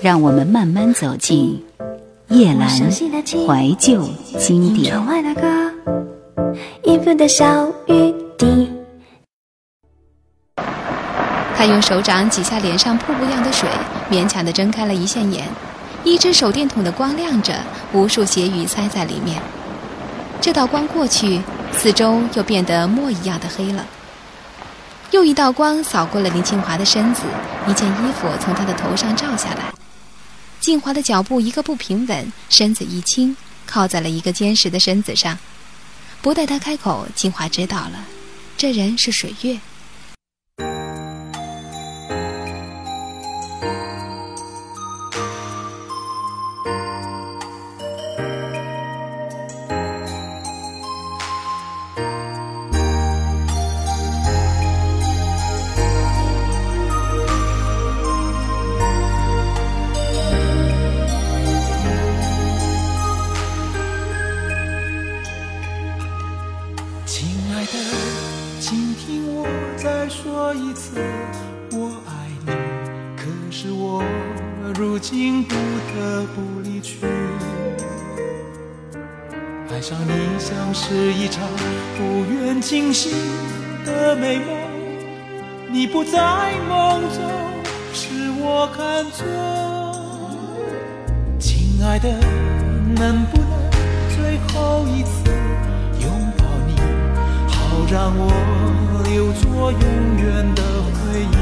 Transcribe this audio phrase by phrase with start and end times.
[0.00, 1.60] 让我们慢慢走进
[2.28, 4.94] 叶阑怀旧经典。
[11.56, 13.68] 他用手掌挤下脸上瀑布样的水，
[14.08, 15.44] 勉强地睁开了一线眼。
[16.04, 17.54] 一只手电筒的光亮着，
[17.92, 19.42] 无数血雨塞在里面。
[20.40, 21.40] 这道光过去，
[21.72, 23.84] 四周又变得墨一样的黑了。
[25.10, 27.22] 又一道光扫过了林清华的身子，
[27.66, 29.72] 一件衣服从他的头上照下来。
[30.60, 35.38] 静华的脚步一个不平稳，身子一轻，靠在了一个坚实的身子上。
[36.20, 38.04] 不待他开口，静华知道了，
[38.56, 39.58] 这人是水月。
[81.00, 81.48] 是一场
[81.96, 83.12] 不愿惊醒
[83.86, 84.46] 的美梦，
[85.70, 87.22] 你不在梦中，
[87.92, 88.08] 是
[88.40, 89.24] 我看错。
[91.38, 92.10] 亲爱的，
[92.96, 93.48] 能不能
[94.10, 95.30] 最后一次
[96.00, 96.74] 拥抱你，
[97.46, 98.26] 好让我
[99.04, 99.80] 留作永
[100.16, 101.36] 远的回忆。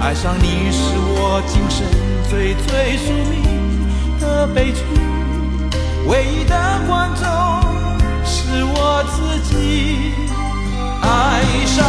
[0.00, 0.78] 爱上你是
[1.18, 1.84] 我今生
[2.30, 3.42] 最最宿命
[4.20, 5.11] 的悲剧。
[6.06, 7.24] 唯一的观众
[8.24, 10.12] 是我自己，
[11.00, 11.84] 爱上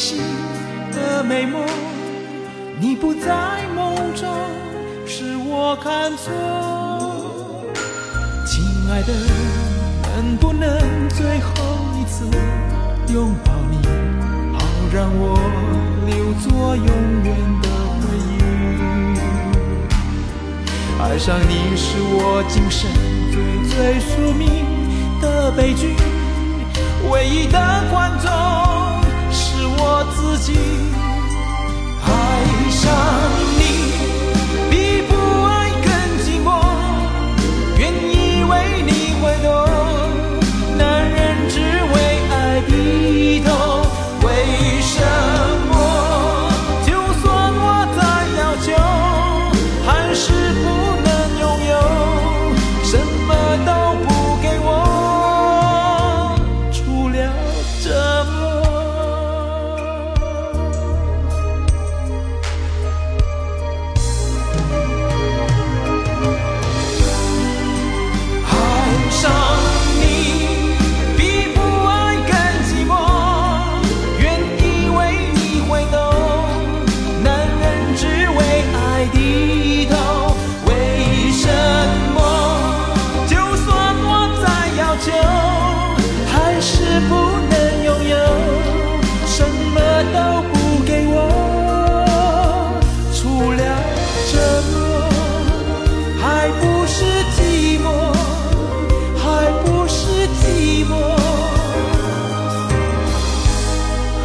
[0.00, 0.16] 心
[0.92, 1.62] 的美梦，
[2.80, 4.26] 你不在梦中，
[5.06, 6.32] 是我看错。
[8.46, 9.12] 亲爱的，
[10.16, 10.70] 能不能
[11.10, 11.52] 最后
[12.00, 12.24] 一次
[13.12, 13.76] 拥抱你，
[14.58, 15.38] 好让我
[16.06, 16.86] 留作永
[17.22, 17.68] 远的
[18.00, 18.40] 回忆。
[20.98, 22.90] 爱上你是我今生
[23.30, 23.36] 最
[23.68, 24.64] 最宿命
[25.20, 25.94] 的悲剧，
[27.12, 27.58] 唯一的
[27.90, 28.30] 观众
[29.92, 30.52] 我自己。
[32.02, 33.49] 爱上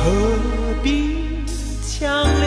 [0.05, 0.11] 何
[0.83, 1.17] 必
[1.83, 2.45] 强留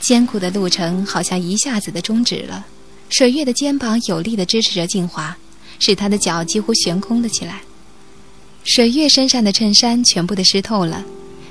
[0.00, 2.66] 艰苦的路程好像一下子的终止了，
[3.08, 5.36] 水月的肩膀有力的支持着静华。
[5.80, 7.62] 使他的脚几乎悬空了起来。
[8.62, 11.02] 水月身上的衬衫全部的湿透了，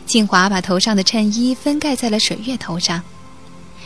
[0.05, 3.01] 静华把头上的衬衣分盖在了水月头上。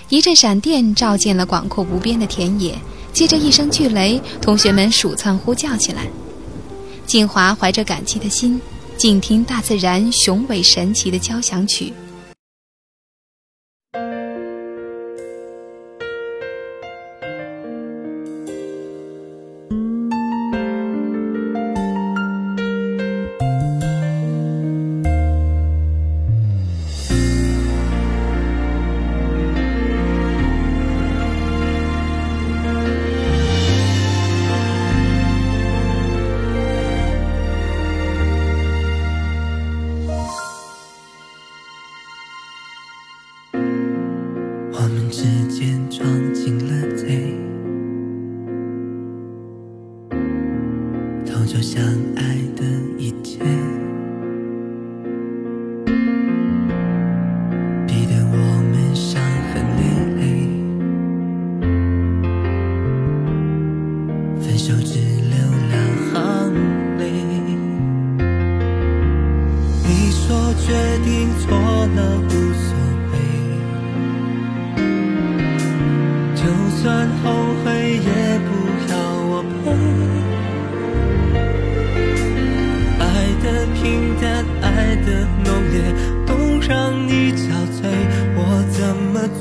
[0.09, 2.77] 一阵闪电照见了广阔无边的田野，
[3.13, 6.05] 接着一声巨雷，同学们鼠窜呼叫起来。
[7.07, 8.61] 静华怀着感激的心，
[8.97, 11.93] 静听大自然雄伟神奇的交响曲。
[45.15, 47.37] 时间装进了贼
[51.23, 51.83] 偷走相
[52.15, 52.22] 爱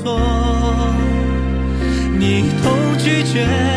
[0.03, 0.19] 错，
[2.19, 3.72] 你都拒绝。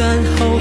[0.00, 0.59] 然后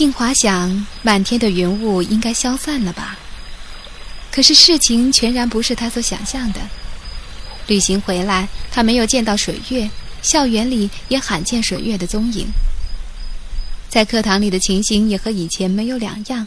[0.00, 3.18] 静华想，满天的云雾应该消散了吧？
[4.32, 6.60] 可是事情全然不是他所想象的。
[7.66, 9.90] 旅行回来，他没有见到水月，
[10.22, 12.46] 校园里也罕见水月的踪影。
[13.90, 16.46] 在课堂里的情形也和以前没有两样。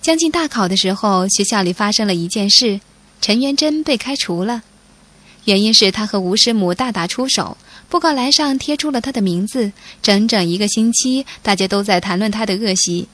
[0.00, 2.80] 将近大考的时候，学校里发生了一件事：
[3.20, 4.62] 陈元贞被开除了，
[5.46, 7.56] 原因是他和吴师母大打出手，
[7.90, 9.72] 布告栏上贴出了他的名字。
[10.00, 13.08] 整整一个星期，大家都在谈论他的恶习。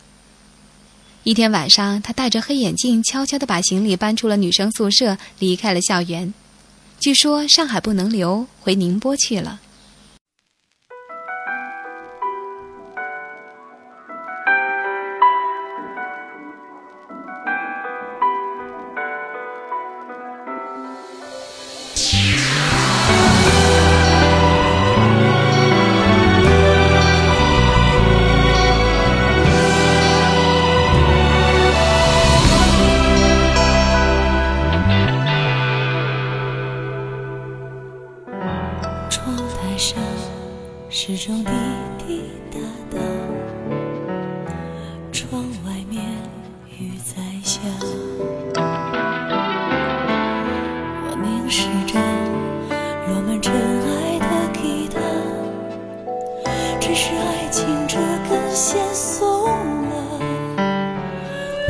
[1.24, 6.32] 一天晚上，他戴着黑眼镜，悄悄地把行李搬出了女生宿舍，离开了校园。
[7.00, 9.60] 据说上海不能留，回宁波去了。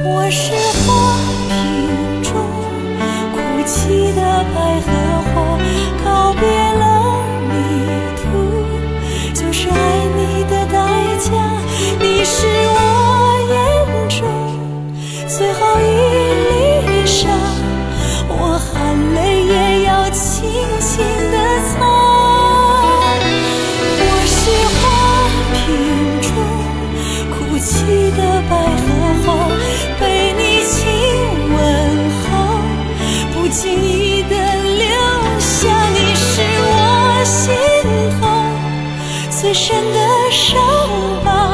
[0.08, 0.52] 我是
[0.86, 2.32] 花瓶中
[3.32, 4.22] 哭泣的
[4.54, 5.05] 百合。
[39.38, 40.58] 最深的伤
[41.22, 41.45] 疤。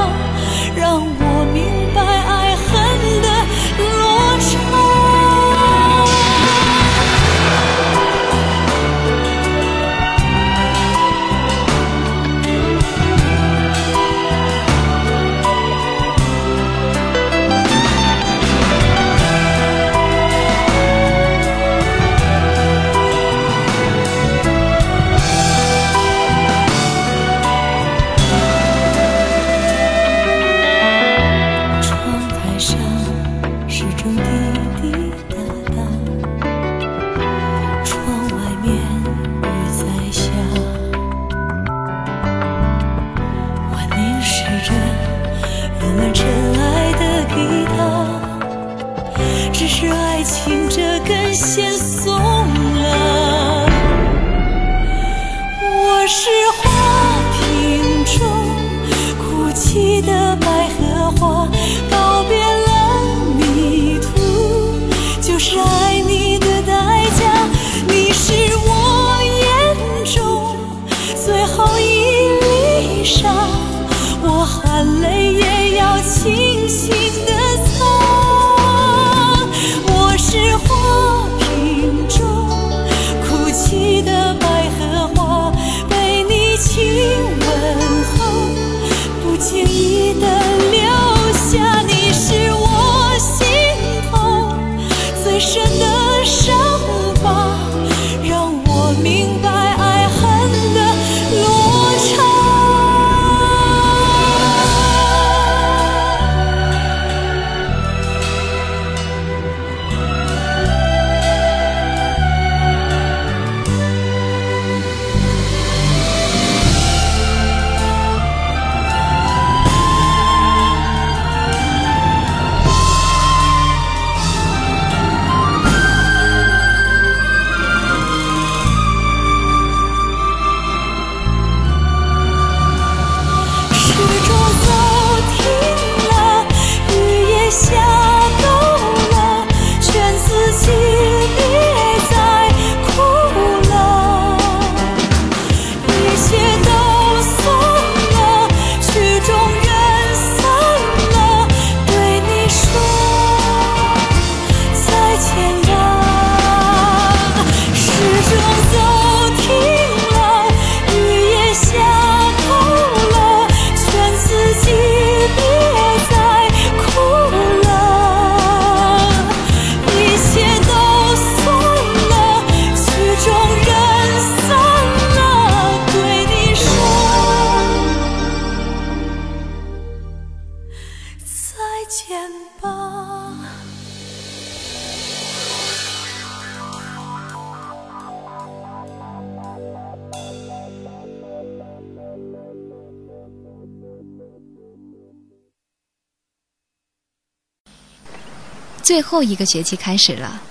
[198.92, 200.42] 最后一个学期开始了。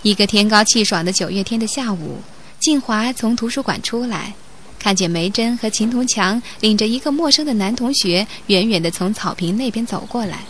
[0.00, 2.22] 一个天高气爽的九月天的下午，
[2.58, 4.32] 静华从图书馆出来，
[4.78, 10.44] 看见梅珍和秦同强领着一个陌生的男同学，远远的从草坪那边走过来。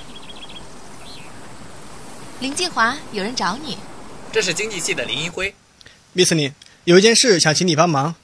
[2.38, 3.76] 林静华，有人找你。
[4.30, 5.52] 这是经济系的林一辉。
[6.14, 6.52] Miss 你，
[6.84, 8.14] 有一件事想请你帮忙。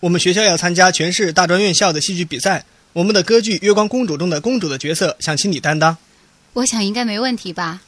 [0.00, 5.96] 我们学校要参加全市大专院校的戏剧比赛，我们的歌剧《月光公主》中的公主的角色，想请你担当。
[6.52, 7.80] 我想应该没问题吧。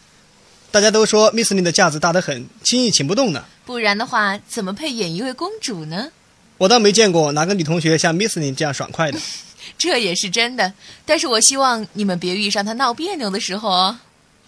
[0.75, 3.45] 大家都说 Miss Lin 的架子大得很，轻易请不动呢。
[3.65, 6.11] 不然的话，怎么配演一位公主呢？
[6.59, 9.21] 我倒没见过哪个女同学像 Miss Lin 这样爽快的。
[9.79, 10.73] 这也是真的，
[11.07, 13.97] 但是我希望你们别遇上她闹别扭的时候哦。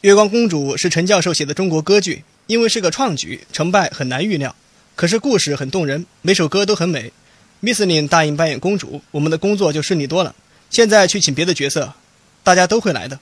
[0.00, 4.52] 月光公主是陈教授写的中国歌剧，因为是个创举，成败很难预料。
[4.96, 7.12] 可是故事很动人，每首歌都很美。
[7.60, 10.34] Miss Lin 答应扮演公主，我们的工作就顺利多了。
[10.70, 11.94] 现在去请别的角色，
[12.42, 13.16] 大家都会来的。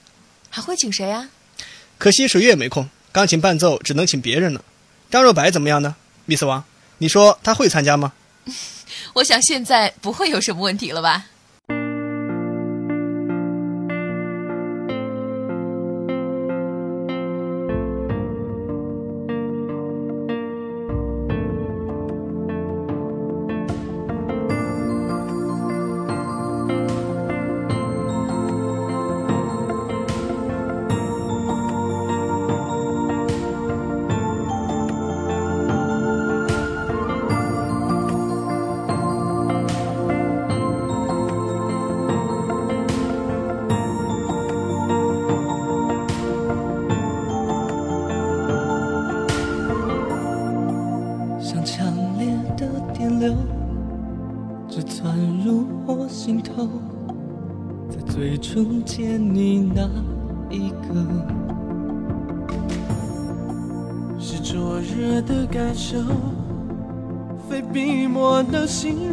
[0.49, 1.29] 还会请谁啊？
[1.97, 4.61] 可惜水月没空，钢琴伴奏只能请别人了。
[5.09, 5.95] 张若白怎么样呢
[6.27, 6.65] ？Miss 王，
[6.97, 8.11] 你说他会参加吗？
[9.15, 11.27] 我想现在不会有什么问题了吧。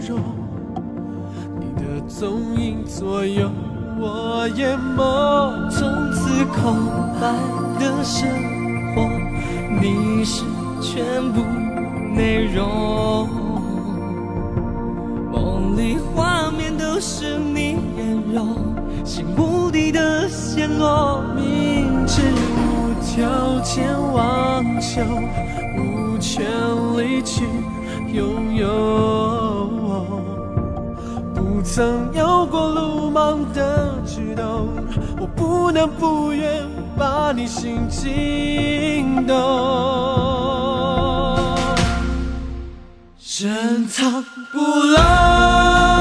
[0.08, 0.18] 容。
[1.60, 3.50] 你的踪影左右
[4.00, 6.76] 我眼眸，从此空
[7.20, 7.32] 白
[7.78, 8.28] 的生
[8.94, 9.08] 活，
[9.80, 10.44] 你是
[10.80, 11.40] 全部
[12.14, 13.28] 内容。
[15.30, 18.56] 梦里画面都是你颜容。
[19.04, 25.02] 心无底的陷落，明知无条件妄求，
[25.76, 26.44] 无权
[26.96, 27.44] 离去
[28.12, 29.68] 拥有。
[31.34, 34.68] 不曾有过鲁莽的举动，
[35.18, 39.34] 我不能不愿把你心惊动。
[43.18, 44.22] 深藏
[44.52, 45.91] 不露。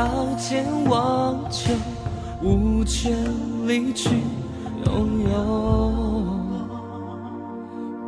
[0.00, 0.08] 条
[0.38, 1.74] 件我就
[2.42, 3.12] 无权
[3.66, 4.08] 利去，
[4.86, 5.92] 拥有，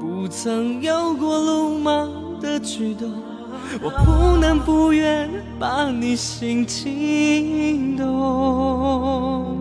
[0.00, 2.08] 不曾有过鲁莽
[2.40, 3.12] 的举动，
[3.82, 5.28] 我不能不愿
[5.58, 9.54] 把你心惊动，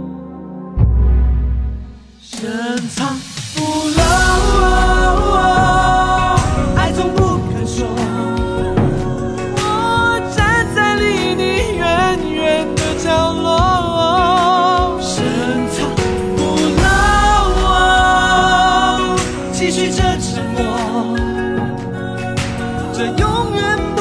[2.21, 3.13] 深藏
[3.57, 4.00] 不露。
[23.01, 24.00] 这永远。